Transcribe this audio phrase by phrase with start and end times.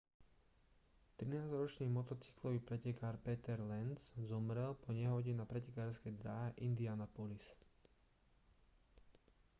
[1.21, 7.45] trinásťročný motocyklový pretekár peter lenz zomrel po nehode na pretekárskej dráhe indianapolis